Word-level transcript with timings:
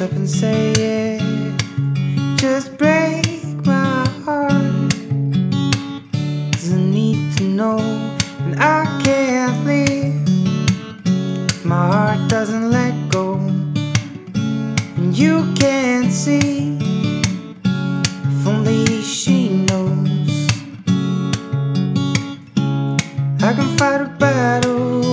up 0.00 0.12
and 0.12 0.30
say 0.30 0.72
it. 0.72 1.20
Just 2.36 2.76
break 2.78 3.26
my 3.66 4.06
heart. 4.24 4.90
Doesn't 6.52 6.90
need 6.92 7.36
to 7.38 7.44
know, 7.44 7.78
and 8.40 8.60
I 8.60 8.84
can't 9.02 9.64
live 9.64 10.28
if 11.50 11.64
my 11.64 11.86
heart 11.92 12.30
doesn't 12.30 12.70
let 12.70 12.94
go. 13.08 13.34
And 14.98 15.16
you 15.18 15.52
can't 15.56 16.12
see. 16.12 16.78
If 17.64 18.46
only 18.46 19.02
she 19.02 19.48
knows. 19.66 20.48
I 23.42 23.52
can 23.52 23.76
fight 23.76 24.02
a 24.02 24.14
battle. 24.18 25.07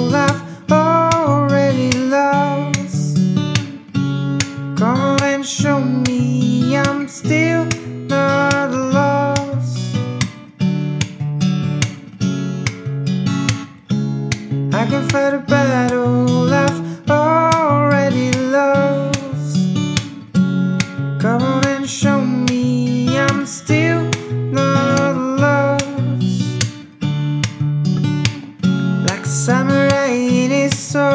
Show 5.45 5.79
me 5.79 6.75
I'm 6.75 7.07
still 7.07 7.65
not 8.07 8.71
lost. 8.71 9.95
I 14.73 14.85
can 14.89 15.07
fight 15.09 15.35
a 15.35 15.43
battle 15.47 16.51
I've 16.51 17.09
already 17.11 18.31
lost. 18.31 19.57
Come 21.21 21.43
on 21.43 21.67
and 21.67 21.87
show 21.87 22.21
me 22.21 23.15
I'm 23.15 23.45
still 23.45 24.09
not 24.51 25.15
lost. 25.15 25.83
Like 29.07 29.21
a 29.21 29.27
samurai 29.27 30.07
in 30.07 30.49
his 30.49 30.75
sword, 30.75 31.14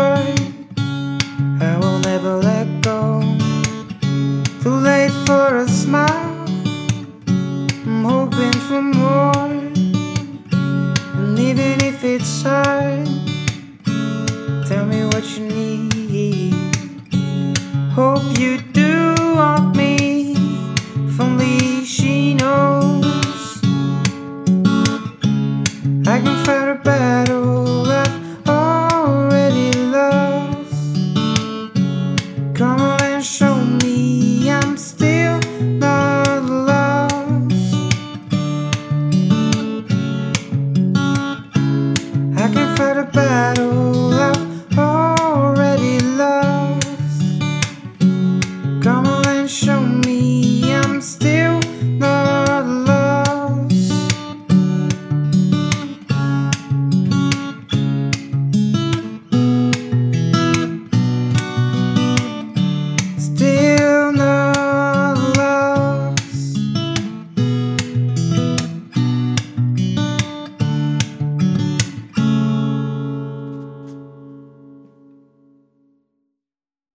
Too 4.63 4.77
late 4.77 5.11
for 5.25 5.57
a 5.57 5.67
smile. 5.67 6.45
I'm 7.87 8.05
hoping 8.05 8.53
for 8.69 8.83
more. 8.83 9.33
And 11.17 11.39
even 11.39 11.83
if 11.83 12.05
it's 12.05 12.43
hard, 12.43 13.09
tell 14.69 14.85
me 14.85 15.07
what 15.07 15.25
you 15.39 15.47
need. 15.49 16.55
Hope 17.95 18.39
you 18.39 18.59
do 18.75 19.15
want 19.35 19.77
me. 19.77 20.35
If 21.09 21.19
only 21.19 21.87
she 21.87 22.35
knows. 22.35 23.07
I 26.07 26.21
can 26.21 26.37
fight 26.45 26.69
a 26.69 26.81
battle 26.85 27.91
I've 27.91 28.47
already 28.47 29.73
lost. 29.87 30.75
Come 32.55 32.81
on. 32.83 32.90
parou. 43.13 43.90